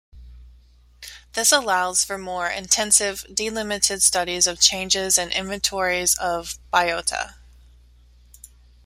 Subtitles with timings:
[1.33, 7.35] This allows for more intensive, delimited studies of changes and inventories of biota.